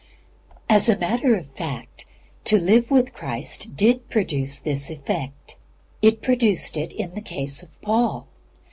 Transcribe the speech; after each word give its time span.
As 0.67 0.89
a 0.89 0.97
matter 0.97 1.35
of 1.35 1.45
fact, 1.45 2.07
to 2.45 2.57
live 2.57 2.89
with 2.89 3.13
Christ 3.13 3.75
did 3.75 4.09
produce 4.09 4.57
this 4.57 4.89
effect. 4.89 5.57
It 6.01 6.23
produced 6.23 6.75
it 6.75 6.91
in 6.91 7.13
the 7.13 7.21
case 7.21 7.61
of 7.61 7.79
Paul. 7.83 8.25